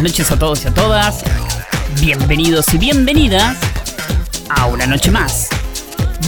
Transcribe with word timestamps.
Buenas 0.00 0.12
noches 0.12 0.30
a 0.30 0.38
todos 0.38 0.64
y 0.64 0.68
a 0.68 0.70
todas. 0.74 1.24
Bienvenidos 2.00 2.72
y 2.72 2.78
bienvenidas 2.78 3.56
a 4.48 4.66
una 4.66 4.86
noche 4.86 5.10
más 5.10 5.48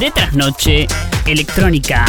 de 0.01 0.11
Trasnoche 0.11 0.89
Electrónica. 1.25 2.05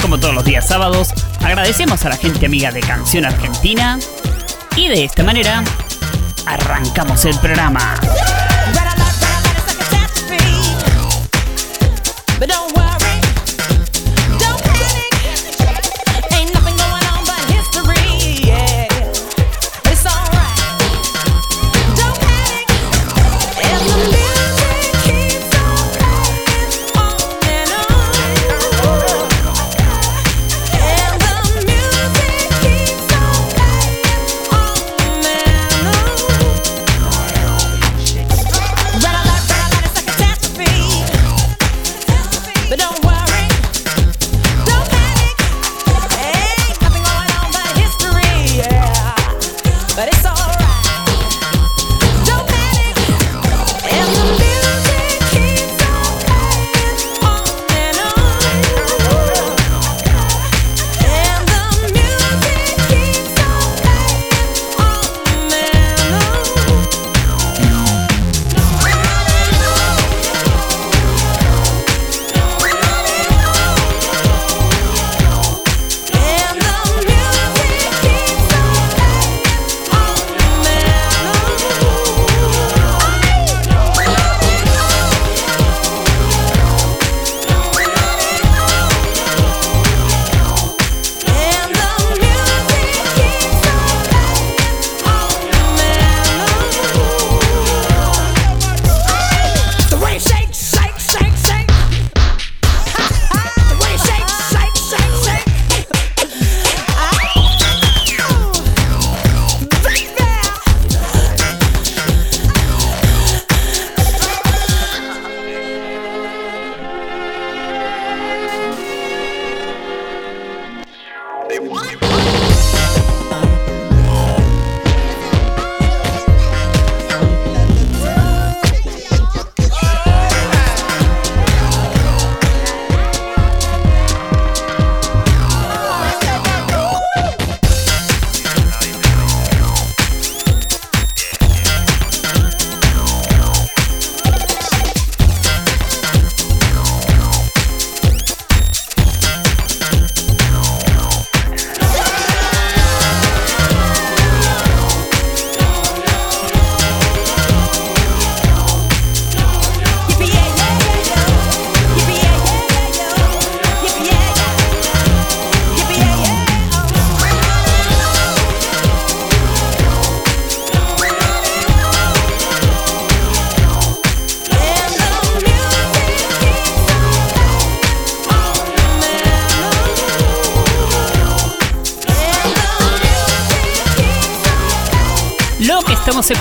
Como 0.00 0.20
todos 0.20 0.34
los 0.34 0.44
días 0.44 0.68
sábados, 0.68 1.08
agradecemos 1.42 2.04
a 2.04 2.10
la 2.10 2.16
gente 2.16 2.46
amiga 2.46 2.70
de 2.70 2.78
Canción 2.78 3.24
Argentina 3.24 3.98
y 4.76 4.86
de 4.86 5.02
esta 5.02 5.24
manera 5.24 5.64
arrancamos 6.46 7.24
el 7.24 7.36
programa. 7.40 7.96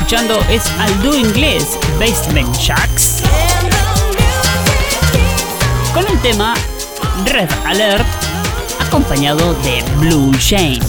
Escuchando 0.10 0.40
es 0.50 0.66
al 0.80 1.04
dúo 1.04 1.14
inglés 1.16 1.78
Basement 2.00 2.52
Jacks 2.58 3.22
con 5.94 6.04
el 6.08 6.20
tema 6.22 6.56
Red 7.28 7.48
Alert 7.64 8.08
acompañado 8.80 9.54
de 9.62 9.84
Blue 9.98 10.32
on. 10.32 10.80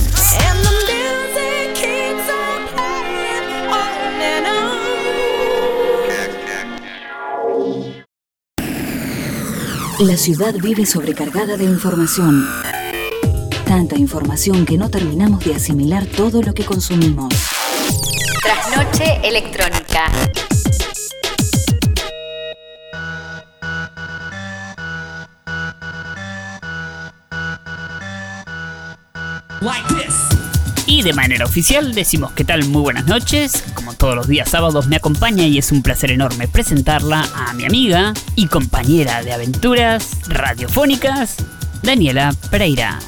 La 9.99 10.17
ciudad 10.17 10.55
vive 10.55 10.87
sobrecargada 10.87 11.59
de 11.59 11.65
información. 11.65 12.49
Tanta 13.67 13.99
información 13.99 14.65
que 14.65 14.79
no 14.79 14.89
terminamos 14.89 15.45
de 15.45 15.57
asimilar 15.57 16.07
todo 16.07 16.41
lo 16.41 16.55
que 16.55 16.65
consumimos. 16.65 17.50
Trasnoche 18.43 19.21
electrónica. 19.23 20.07
Y 30.87 31.03
de 31.03 31.13
manera 31.13 31.45
oficial 31.45 31.95
decimos 31.95 32.33
qué 32.33 32.45
tal, 32.45 32.65
muy 32.65 32.83
buenas 32.83 33.07
noches. 33.07 33.63
Como 33.75 33.95
todos 33.95 34.17
los 34.17 34.27
días 34.27 34.51
sábados 34.51 34.87
me 34.87 34.97
acompaña 34.97 35.45
y 35.47 35.59
es 35.59 35.71
un 35.73 35.83
placer 35.83 36.11
enorme 36.11 36.49
presentarla 36.49 37.29
a 37.35 37.53
mi 37.55 37.65
amiga 37.65 38.13
y 38.37 38.49
compañera 38.49 39.23
de 39.23 39.33
aventuras 39.33 40.19
radiofónicas, 40.29 41.37
Daniela 41.83 42.35
Pereira. 42.51 42.99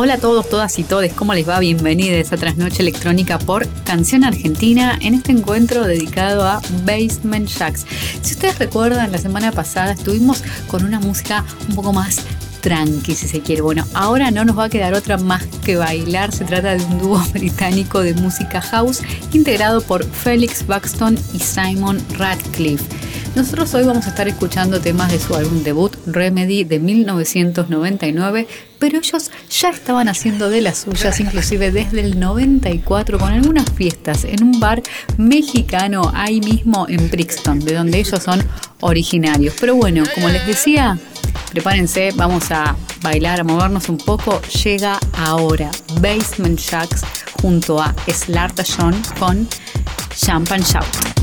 Hola 0.00 0.14
a 0.14 0.18
todos, 0.18 0.48
todas 0.48 0.78
y 0.78 0.84
todes, 0.84 1.12
¿cómo 1.12 1.34
les 1.34 1.48
va? 1.48 1.58
Bienvenidos 1.58 2.32
a 2.32 2.36
Trasnoche 2.36 2.82
Electrónica 2.82 3.36
por 3.40 3.66
Canción 3.82 4.22
Argentina 4.22 4.96
en 5.02 5.12
este 5.12 5.32
encuentro 5.32 5.84
dedicado 5.84 6.46
a 6.46 6.62
Basement 6.84 7.48
Jacks. 7.48 7.84
Si 8.22 8.34
ustedes 8.34 8.60
recuerdan, 8.60 9.10
la 9.10 9.18
semana 9.18 9.50
pasada 9.50 9.90
estuvimos 9.90 10.44
con 10.68 10.84
una 10.84 11.00
música 11.00 11.44
un 11.68 11.74
poco 11.74 11.92
más 11.92 12.20
tranqui, 12.60 13.16
si 13.16 13.26
se 13.26 13.40
quiere. 13.40 13.60
Bueno, 13.60 13.84
ahora 13.92 14.30
no 14.30 14.44
nos 14.44 14.56
va 14.56 14.66
a 14.66 14.68
quedar 14.68 14.94
otra 14.94 15.16
más 15.16 15.44
que 15.64 15.74
bailar. 15.74 16.30
Se 16.30 16.44
trata 16.44 16.76
de 16.76 16.84
un 16.84 17.00
dúo 17.00 17.18
británico 17.32 17.98
de 18.00 18.14
música 18.14 18.60
house 18.60 19.02
integrado 19.32 19.80
por 19.80 20.04
Felix 20.04 20.64
Buxton 20.64 21.18
y 21.34 21.40
Simon 21.40 22.00
Radcliffe. 22.16 22.97
Nosotros 23.38 23.72
hoy 23.74 23.84
vamos 23.84 24.04
a 24.06 24.08
estar 24.08 24.26
escuchando 24.26 24.80
temas 24.80 25.12
de 25.12 25.20
su 25.20 25.32
álbum 25.36 25.62
debut 25.62 25.94
Remedy 26.06 26.64
de 26.64 26.80
1999, 26.80 28.48
pero 28.80 28.98
ellos 28.98 29.30
ya 29.48 29.70
estaban 29.70 30.08
haciendo 30.08 30.50
de 30.50 30.60
las 30.60 30.78
suyas, 30.78 31.20
inclusive 31.20 31.70
desde 31.70 32.00
el 32.00 32.18
94, 32.18 33.16
con 33.16 33.32
algunas 33.32 33.70
fiestas 33.70 34.24
en 34.24 34.42
un 34.42 34.58
bar 34.58 34.82
mexicano 35.18 36.10
ahí 36.16 36.40
mismo 36.40 36.86
en 36.88 37.08
Brixton, 37.08 37.60
de 37.60 37.74
donde 37.74 38.00
ellos 38.00 38.20
son 38.20 38.42
originarios. 38.80 39.54
Pero 39.60 39.76
bueno, 39.76 40.02
como 40.16 40.28
les 40.30 40.44
decía, 40.44 40.98
prepárense, 41.52 42.10
vamos 42.16 42.50
a 42.50 42.74
bailar, 43.02 43.38
a 43.38 43.44
movernos 43.44 43.88
un 43.88 43.98
poco. 43.98 44.42
Llega 44.64 44.98
ahora 45.12 45.70
Basement 46.00 46.58
Jacks 46.58 47.02
junto 47.40 47.80
a 47.80 47.94
Slarta 48.12 48.64
John 48.64 49.00
con 49.16 49.46
Champagne 50.16 50.64
Shout. 50.64 51.17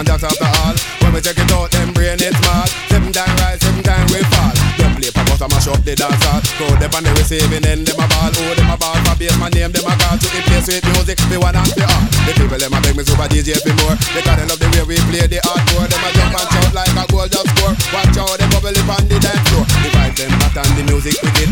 For 0.00 0.04
basement 0.04 0.06
that's 0.06 0.24
after 0.24 0.48
all. 0.60 0.74
When 1.02 1.12
we 1.12 1.20
take 1.20 1.38
it 1.38 1.52
out, 1.52 1.70
them 1.70 1.92
brain 1.92 2.20
it 2.20 2.34
small. 2.36 2.66
Seven 2.88 3.12
time 3.12 3.36
rise, 3.40 3.60
seven 3.60 3.82
time 3.82 4.06
we 4.08 4.20
fall. 4.32 4.52
Don't 4.78 4.94
play 4.96 5.10
pop 5.10 5.28
out 5.28 5.40
and 5.40 5.52
mash 5.52 5.68
up 5.68 5.80
the 5.84 5.94
dance 5.96 6.24
hall. 6.24 6.40
Go 6.58 6.66
them 6.76 6.92
on 6.94 7.04
the 7.04 7.12
receiving 7.16 7.64
end, 7.64 7.86
them 7.86 8.00
a 8.00 8.06
ball. 8.08 8.30
Oh, 8.32 8.54
them 8.54 8.70
a 8.70 8.76
ball 8.76 8.96
for 9.04 9.16
basement 9.18 9.54
name, 9.54 9.72
them 9.72 9.84
a 9.84 9.92
call. 9.96 10.16
To 10.16 10.26
the 10.28 10.40
place 10.46 10.66
with 10.68 10.84
music, 10.94 11.18
the 11.28 11.36
one 11.40 11.56
and 11.56 11.72
the 11.76 11.84
all. 11.84 12.04
The 12.26 12.32
people 12.36 12.58
them 12.58 12.74
a 12.74 12.78
beg 12.80 12.96
me 12.96 13.02
super 13.04 13.28
DJ 13.28 13.60
for 13.60 13.74
more. 13.84 13.96
They 14.14 14.22
love 14.24 14.58
the 14.58 14.68
way 14.74 14.84
we 14.84 14.96
play 15.08 15.26
the 15.30 15.38
hardcore. 15.46 15.86
Them 15.86 16.04
a 16.04 16.08
jump 16.16 16.34
and 16.34 16.48
shout 16.50 16.72
like 16.74 16.96
a 16.96 17.04
goal 17.06 17.28
just 17.30 17.48
score. 17.54 17.74
Watch 17.94 18.16
out, 18.18 18.36
them 18.38 18.50
bubble 18.50 18.74
up 18.74 18.90
on 18.98 19.04
the 19.06 19.16
dance 19.22 19.44
floor. 19.50 19.64
The 19.84 19.88
vibe 19.94 20.14
them 20.18 20.32
hot 20.42 20.56
and 20.58 20.72
the 20.74 20.82
music 20.90 21.16
wicked. 21.22 21.50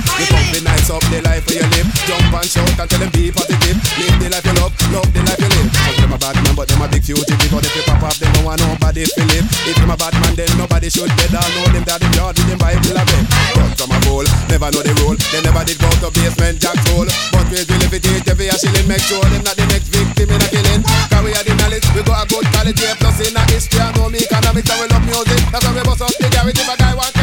The 0.52 0.60
nice 0.64 0.90
up 0.90 1.04
the 1.12 1.22
life 1.22 1.44
for 1.46 1.54
your 1.54 1.68
live. 1.72 1.88
Jump 2.08 2.34
and 2.34 2.48
shout 2.48 2.66
and 2.66 2.88
tell 2.90 3.00
them 3.00 3.10
be 3.14 3.30
positive. 3.30 3.76
Live 4.00 4.16
the 4.18 4.28
life 4.32 4.46
you 4.46 4.54
love, 4.58 4.74
love 4.90 5.10
the 5.14 5.20
life 5.22 5.40
you 5.40 5.50
live. 5.52 5.70
Some 5.70 5.96
them 6.02 6.12
a 6.12 6.18
bad 6.18 6.36
man, 6.42 6.54
but 6.56 6.66
them 6.68 6.82
a 6.82 6.86
big 6.88 7.02
fugitive. 7.04 7.38
Because 7.38 7.64
if 7.64 7.76
you 7.76 7.84
want 8.48 8.64
nobody 8.64 9.04
to 9.04 9.20
live. 9.28 9.44
If 9.68 9.76
them 9.76 9.92
a 9.92 9.96
bad 10.00 10.16
man, 10.24 10.32
then 10.32 10.48
nobody 10.56 10.88
should. 10.88 11.12
I 11.12 11.44
know 11.52 11.68
them 11.68 11.84
that 11.84 12.00
the 12.00 12.08
yard 12.16 12.32
with 12.32 12.48
them 12.48 12.56
Bible 12.56 12.96
a 12.96 13.04
bed. 13.04 13.24
But 13.52 13.76
from 13.76 13.92
a 13.92 13.98
bowl, 14.08 14.24
never 14.48 14.72
know 14.72 14.80
the 14.80 14.94
rule. 15.04 15.20
They 15.28 15.44
never 15.44 15.60
did 15.68 15.76
go 15.76 15.88
to 16.00 16.08
basement 16.08 16.56
jack 16.56 16.80
soul. 16.88 17.04
But 17.28 17.44
we 17.52 17.60
will 17.60 17.92
it 17.92 18.06
is 18.08 18.24
every 18.24 18.48
a 18.48 18.56
shilling. 18.56 18.88
Make 18.88 19.04
sure 19.04 19.20
them 19.20 19.44
not 19.44 19.52
the 19.52 19.68
next 19.68 19.92
victim 19.92 20.32
in 20.32 20.40
a 20.40 20.48
killing. 20.48 20.80
Cause 21.12 21.20
we 21.20 21.36
are 21.36 21.44
the 21.44 21.52
knowledge, 21.60 21.84
we 21.92 22.00
got 22.00 22.24
a 22.24 22.26
good 22.32 22.46
quality. 22.48 22.88
Plus 22.96 23.20
in 23.20 23.36
a 23.36 23.42
history, 23.52 23.84
I 23.84 23.92
know 24.00 24.08
me 24.08 24.24
economics 24.24 24.70
and 24.72 24.80
we 24.80 24.86
love 24.88 25.04
music. 25.04 25.40
That's 25.52 25.64
why 25.68 25.72
we 25.76 25.82
bust 25.84 26.00
up 26.00 26.12
the 26.16 26.28
garage 26.32 26.56
if 26.56 26.72
a 26.72 26.76
guy 26.80 26.94
want 26.96 27.18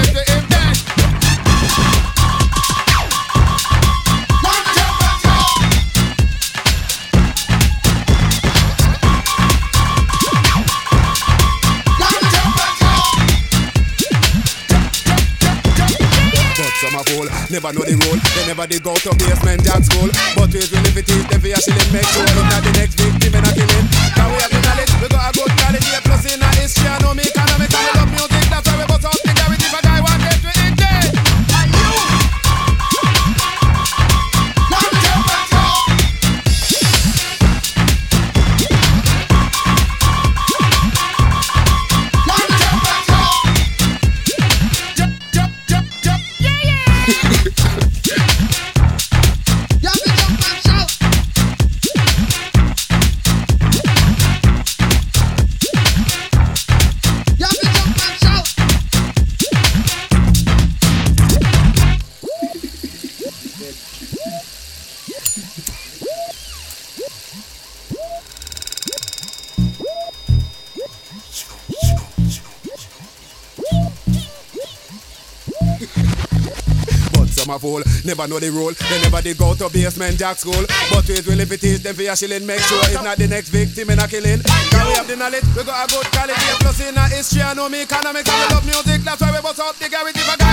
never 17.65 17.79
know 17.79 17.85
the 17.85 17.97
rule. 18.05 18.19
They 18.37 18.45
never 18.45 18.67
did 18.67 18.83
go 18.83 18.93
to 18.93 19.09
basement 19.17 19.63
jack 19.65 19.81
school. 19.81 20.09
But 20.37 20.53
we 20.53 20.61
will 20.61 20.85
if 20.85 20.97
it 20.97 21.09
is, 21.09 21.25
then 21.25 21.41
we 21.41 21.49
a 21.53 21.57
shilling. 21.57 21.89
Make 21.89 22.05
sure 22.13 22.21
it's 22.21 22.61
the 22.61 22.73
next 22.77 22.95
victim 22.99 23.33
in 23.33 23.41
a 23.41 23.51
killing. 23.57 23.85
Now 24.17 24.29
we 24.29 24.37
have 24.37 24.53
the 24.53 24.61
knowledge, 24.61 24.93
we 25.01 25.07
got 25.09 25.25
a 25.25 25.31
good 25.33 25.51
quality. 25.57 25.89
A 25.97 25.99
plus 26.05 26.25
in 26.29 26.41
history, 26.61 26.87
I 26.87 27.01
know 27.01 27.13
me 27.17 27.23
economics 27.25 27.73
and 27.73 27.81
we 27.81 27.91
love 27.97 28.11
music. 28.13 28.45
That's 28.53 28.67
why 28.69 28.77
we 28.77 28.85
bust 28.85 29.05
up 29.05 29.14
Never 78.05 78.27
know 78.27 78.39
the 78.39 78.51
rule. 78.51 78.73
They 78.89 79.01
never 79.01 79.21
did 79.21 79.37
go 79.37 79.55
to 79.55 79.69
basement 79.69 80.17
jack 80.17 80.37
school. 80.37 80.63
But 80.91 81.07
we 81.09 81.17
will 81.25 81.39
if 81.41 81.51
it 81.51 81.63
is, 81.63 81.81
then 81.81 81.95
for 81.95 82.03
a 82.03 82.15
shilling, 82.15 82.45
make 82.45 82.61
sure 82.61 82.79
it's 82.85 83.01
not 83.01 83.17
the 83.17 83.27
next 83.27 83.49
victim 83.49 83.89
in 83.89 83.99
a 83.99 84.07
killing. 84.07 84.41
Can 84.43 84.83
we 84.87 84.93
have 84.93 85.07
the 85.07 85.15
knowledge? 85.15 85.45
We 85.57 85.63
got 85.63 85.83
a 85.83 85.85
good 85.89 86.05
quality. 86.13 86.47
Plus 86.61 86.79
in 86.85 86.97
a 86.97 87.05
history, 87.09 87.41
I 87.41 87.53
know 87.53 87.69
me 87.69 87.81
economics 87.81 88.29
we 88.29 88.45
love 88.53 88.65
music. 88.65 89.01
That's 89.01 89.21
why 89.21 89.31
we 89.33 89.41
bust 89.41 89.59
up 89.59 89.75
the 89.77 89.89
garage 89.89 90.13
if 90.15 90.33
a 90.33 90.37
guy 90.37 90.44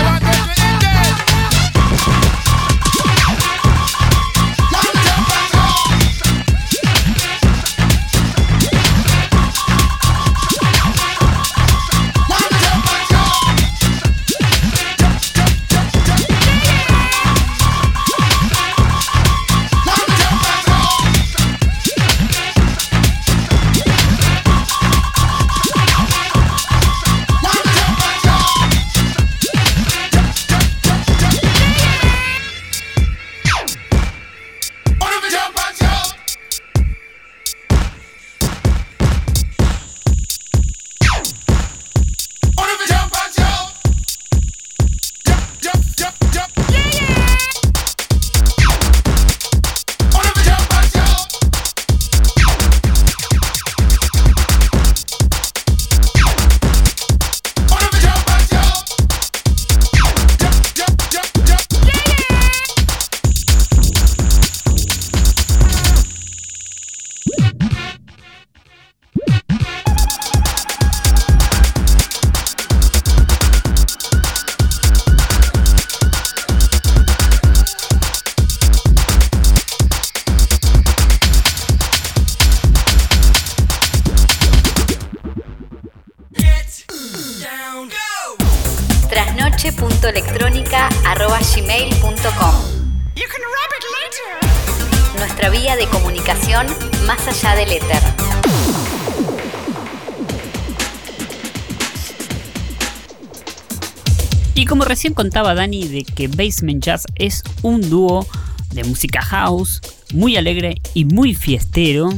recién 104.93 105.15
contaba 105.15 105.55
Dani 105.55 105.89
de 105.89 106.05
que 106.05 106.29
Basement 106.29 106.85
Jazz 106.85 107.07
es 107.15 107.43
un 107.63 107.89
dúo 107.89 108.27
de 108.75 108.85
música 108.85 109.23
house, 109.23 109.81
muy 110.13 110.37
alegre 110.37 110.83
y 110.93 111.07
muy 111.07 111.35
fiestero, 111.35 112.11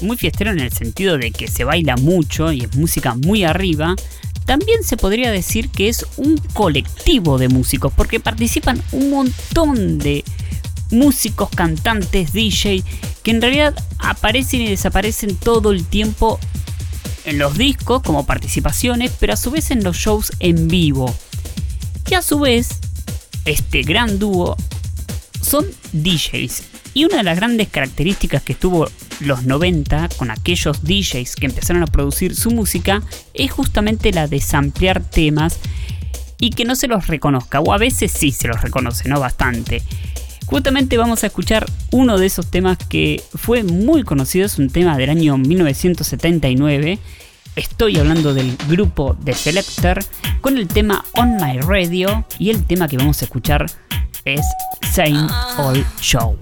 muy 0.00 0.16
fiestero 0.16 0.50
en 0.50 0.58
el 0.58 0.72
sentido 0.72 1.16
de 1.16 1.30
que 1.30 1.46
se 1.46 1.62
baila 1.62 1.96
mucho 1.96 2.50
y 2.50 2.62
es 2.62 2.74
música 2.74 3.14
muy 3.14 3.44
arriba, 3.44 3.94
también 4.46 4.82
se 4.82 4.96
podría 4.96 5.30
decir 5.30 5.68
que 5.68 5.88
es 5.88 6.04
un 6.16 6.38
colectivo 6.54 7.38
de 7.38 7.48
músicos, 7.48 7.92
porque 7.92 8.18
participan 8.18 8.82
un 8.90 9.10
montón 9.10 10.00
de 10.00 10.24
músicos, 10.90 11.50
cantantes, 11.50 12.32
DJ, 12.32 12.82
que 13.22 13.30
en 13.30 13.40
realidad 13.40 13.74
aparecen 14.00 14.62
y 14.62 14.68
desaparecen 14.68 15.36
todo 15.36 15.70
el 15.70 15.84
tiempo 15.84 16.40
en 17.26 17.38
los 17.38 17.56
discos 17.56 18.02
como 18.02 18.26
participaciones, 18.26 19.12
pero 19.20 19.34
a 19.34 19.36
su 19.36 19.52
vez 19.52 19.70
en 19.70 19.84
los 19.84 19.96
shows 19.96 20.32
en 20.40 20.66
vivo. 20.66 21.14
Y 22.10 22.14
a 22.14 22.22
su 22.22 22.38
vez, 22.40 22.68
este 23.44 23.82
gran 23.82 24.18
dúo 24.18 24.56
son 25.40 25.66
DJs. 25.92 26.62
Y 26.94 27.04
una 27.06 27.18
de 27.18 27.22
las 27.22 27.36
grandes 27.36 27.68
características 27.68 28.42
que 28.42 28.54
tuvo 28.54 28.88
los 29.20 29.44
90 29.44 30.10
con 30.16 30.30
aquellos 30.30 30.82
DJs 30.82 31.36
que 31.36 31.46
empezaron 31.46 31.82
a 31.82 31.86
producir 31.86 32.36
su 32.36 32.50
música 32.50 33.02
es 33.32 33.50
justamente 33.50 34.12
la 34.12 34.26
de 34.26 34.40
samplear 34.40 35.02
temas 35.02 35.58
y 36.38 36.50
que 36.50 36.64
no 36.64 36.74
se 36.74 36.88
los 36.88 37.06
reconozca, 37.06 37.60
o 37.60 37.72
a 37.72 37.78
veces 37.78 38.10
sí 38.10 38.32
se 38.32 38.48
los 38.48 38.60
reconoce, 38.60 39.08
¿no? 39.08 39.20
Bastante. 39.20 39.82
Justamente 40.44 40.98
vamos 40.98 41.22
a 41.22 41.28
escuchar 41.28 41.64
uno 41.92 42.18
de 42.18 42.26
esos 42.26 42.50
temas 42.50 42.76
que 42.76 43.22
fue 43.34 43.62
muy 43.62 44.02
conocido, 44.02 44.44
es 44.44 44.58
un 44.58 44.68
tema 44.68 44.98
del 44.98 45.10
año 45.10 45.38
1979. 45.38 46.98
Estoy 47.54 47.98
hablando 47.98 48.32
del 48.32 48.56
grupo 48.66 49.14
de 49.20 49.34
Selector 49.34 50.02
con 50.40 50.56
el 50.56 50.68
tema 50.68 51.04
On 51.12 51.36
My 51.36 51.58
Radio 51.58 52.24
y 52.38 52.48
el 52.48 52.64
tema 52.64 52.88
que 52.88 52.96
vamos 52.96 53.20
a 53.20 53.26
escuchar 53.26 53.66
es 54.24 54.40
Same 54.90 55.26
Old 55.58 55.84
Show. 56.00 56.38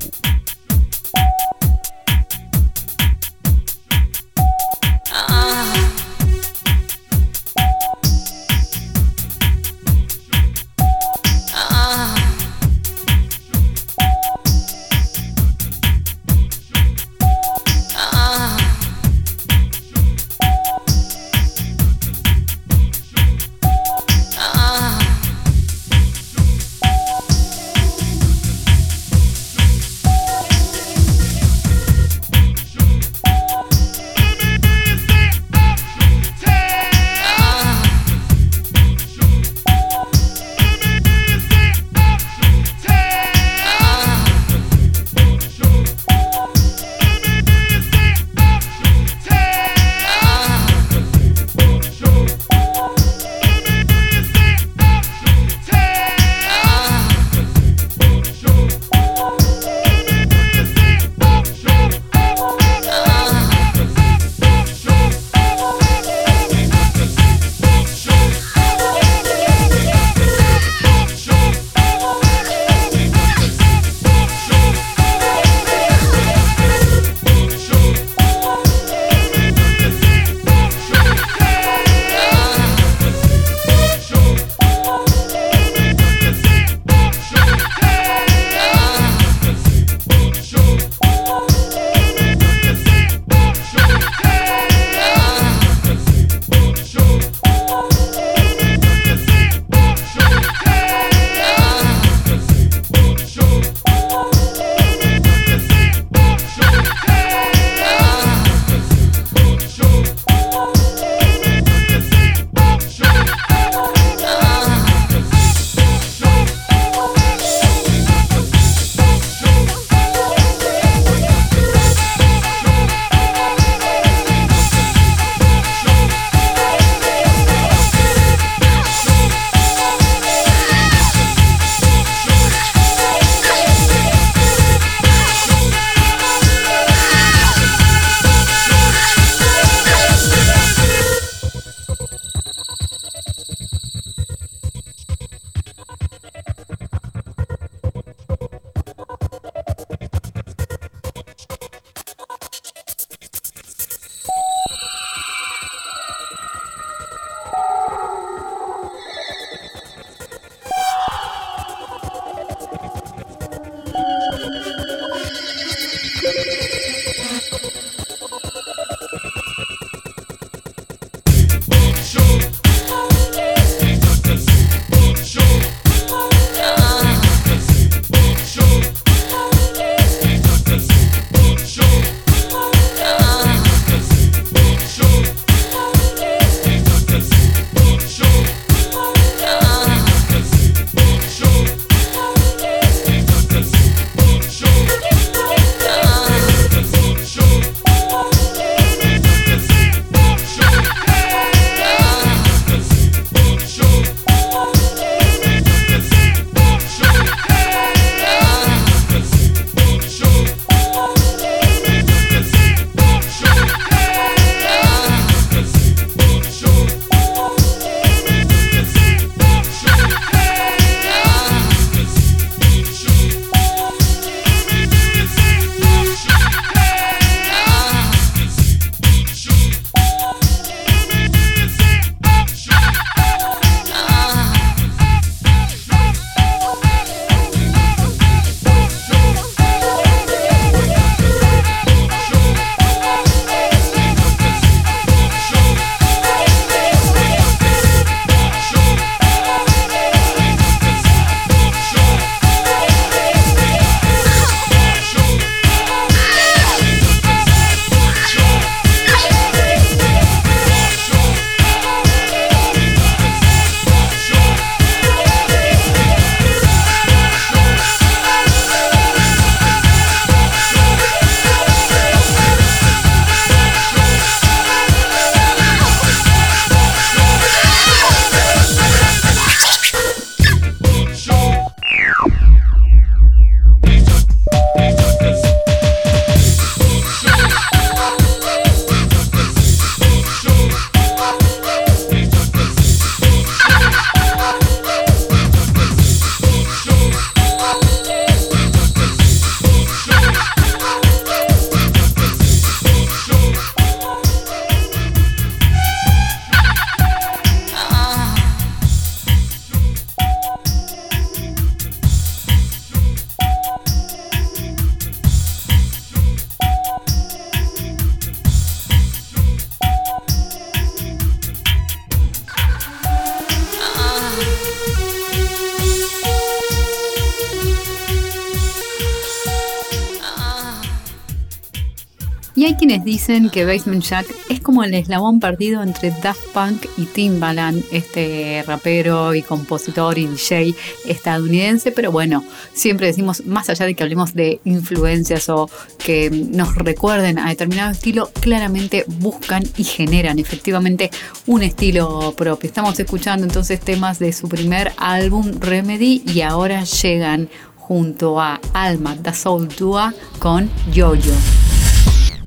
dicen 333.30 333.50
que 333.50 333.64
Basement 333.64 334.02
Jack 334.02 334.26
es 334.49 334.60
como 334.60 334.82
el 334.82 334.93
eslabón 334.93 335.38
perdido 335.38 335.84
entre 335.84 336.10
Daft 336.10 336.49
Punk 336.52 336.86
y 336.97 337.04
Timbaland, 337.04 337.84
este 337.93 338.64
rapero 338.66 339.36
y 339.36 339.43
compositor 339.43 340.19
y 340.19 340.26
DJ 340.26 340.75
estadounidense, 341.06 341.93
pero 341.93 342.10
bueno, 342.10 342.43
siempre 342.73 343.06
decimos, 343.06 343.47
más 343.47 343.71
allá 343.71 343.86
de 343.86 343.95
que 343.95 344.02
hablemos 344.02 344.34
de 344.34 344.60
influencias 344.64 345.49
o 345.49 345.71
que 345.99 346.28
nos 346.28 346.75
recuerden 346.75 347.38
a 347.38 347.50
determinado 347.50 347.93
estilo, 347.93 348.30
claramente 348.40 349.04
buscan 349.06 349.62
y 349.76 349.84
generan 349.84 350.40
efectivamente 350.40 351.10
un 351.47 351.62
estilo 351.62 352.34
propio. 352.36 352.66
Estamos 352.66 352.99
escuchando 352.99 353.47
entonces 353.47 353.78
temas 353.78 354.19
de 354.19 354.32
su 354.32 354.49
primer 354.49 354.90
álbum 354.97 355.52
Remedy 355.60 356.25
y 356.26 356.40
ahora 356.40 356.82
llegan 356.82 357.49
junto 357.76 358.40
a 358.40 358.60
Alma 358.73 359.14
Da 359.14 359.32
Soul 359.32 359.69
Dua 359.69 360.12
con 360.40 360.69
Jojo. 360.93 361.70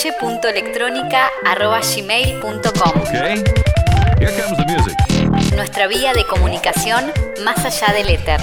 noche.electrónica.gmail.com 0.00 3.00
okay. 3.02 3.44
Here. 4.18 4.40
Nuestra 5.54 5.86
vía 5.88 6.14
de 6.14 6.24
comunicación 6.24 7.04
más 7.44 7.62
allá 7.66 7.92
del 7.92 8.08
éter. 8.08 8.40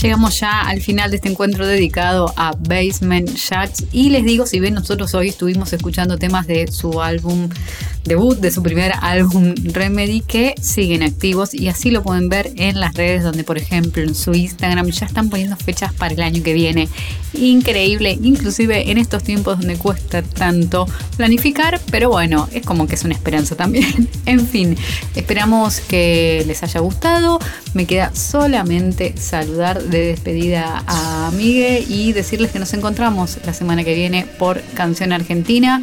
Llegamos 0.00 0.40
ya 0.40 0.62
al 0.62 0.80
final 0.80 1.10
de 1.10 1.16
este 1.16 1.28
encuentro 1.28 1.66
dedicado 1.66 2.32
a 2.36 2.54
Basement 2.58 3.28
Jacks 3.36 3.84
y 3.92 4.08
les 4.10 4.24
digo, 4.24 4.46
si 4.46 4.60
bien 4.60 4.74
nosotros 4.74 5.14
hoy 5.14 5.28
estuvimos 5.28 5.72
escuchando 5.72 6.18
temas 6.18 6.46
de 6.46 6.70
su 6.70 7.02
álbum 7.02 7.48
debut, 8.04 8.38
de 8.38 8.50
su 8.50 8.62
primer 8.62 8.92
álbum 9.00 9.54
Remedy, 9.72 10.20
que 10.20 10.54
siguen 10.60 11.02
activos 11.02 11.54
y 11.54 11.68
así 11.68 11.90
lo 11.90 12.02
pueden 12.02 12.28
ver 12.28 12.52
en 12.56 12.78
las 12.80 12.94
redes 12.94 13.22
donde, 13.22 13.44
por 13.44 13.58
ejemplo, 13.58 14.02
en 14.02 14.14
su 14.14 14.32
Instagram 14.34 14.90
ya 14.90 15.06
están 15.06 15.30
poniendo 15.30 15.56
fechas 15.56 15.92
para 15.92 16.14
el 16.14 16.22
año 16.22 16.42
que 16.42 16.52
viene. 16.52 16.88
Increíble, 17.32 18.18
inclusive 18.22 18.90
en 18.90 18.98
estos 18.98 19.24
tiempos 19.24 19.58
donde 19.58 19.76
cuesta 19.76 20.22
tanto 20.22 20.86
planificar, 21.16 21.80
pero 21.90 22.10
bueno, 22.10 22.48
es 22.52 22.64
como 22.64 22.86
que 22.86 22.94
es 22.94 23.04
una 23.04 23.14
esperanza 23.14 23.56
también. 23.56 24.08
en 24.26 24.46
fin, 24.46 24.76
esperamos 25.14 25.80
que 25.80 26.44
les 26.46 26.62
haya 26.62 26.80
gustado. 26.80 27.38
Me 27.72 27.86
queda 27.86 28.14
solamente 28.14 29.14
saludar 29.16 29.82
de 29.82 30.06
despedida 30.06 30.84
a 30.86 31.30
Migue 31.34 31.84
y 31.88 32.12
decirles 32.12 32.52
que 32.52 32.58
nos 32.58 32.72
encontramos 32.74 33.38
la 33.44 33.54
semana 33.54 33.84
que 33.84 33.94
viene 33.94 34.26
por 34.38 34.60
Canción 34.74 35.12
Argentina. 35.12 35.82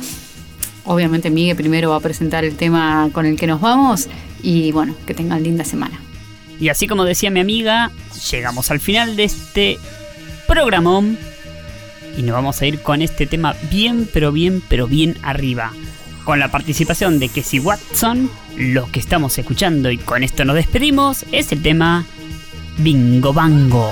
Obviamente 0.85 1.29
Migue 1.29 1.55
primero 1.55 1.91
va 1.91 1.97
a 1.97 2.01
presentar 2.01 2.43
el 2.43 2.55
tema 2.55 3.09
con 3.13 3.25
el 3.25 3.37
que 3.37 3.47
nos 3.47 3.61
vamos 3.61 4.07
y 4.41 4.71
bueno, 4.71 4.95
que 5.05 5.13
tengan 5.13 5.43
linda 5.43 5.63
semana. 5.63 5.99
Y 6.59 6.69
así 6.69 6.87
como 6.87 7.05
decía 7.05 7.31
mi 7.31 7.39
amiga, 7.39 7.91
llegamos 8.31 8.71
al 8.71 8.79
final 8.79 9.15
de 9.15 9.23
este 9.23 9.79
programón 10.47 11.17
y 12.17 12.23
nos 12.23 12.33
vamos 12.33 12.61
a 12.61 12.65
ir 12.65 12.81
con 12.81 13.01
este 13.01 13.25
tema 13.25 13.55
bien, 13.71 14.07
pero 14.11 14.31
bien, 14.31 14.61
pero 14.67 14.87
bien 14.87 15.17
arriba. 15.23 15.71
Con 16.23 16.39
la 16.39 16.51
participación 16.51 17.19
de 17.19 17.29
Kessie 17.29 17.59
Watson, 17.59 18.29
lo 18.57 18.91
que 18.91 18.99
estamos 18.99 19.37
escuchando 19.37 19.89
y 19.89 19.97
con 19.97 20.23
esto 20.23 20.45
nos 20.45 20.55
despedimos 20.55 21.25
es 21.31 21.51
el 21.51 21.61
tema 21.61 22.05
Bingo 22.77 23.33
Bango. 23.33 23.91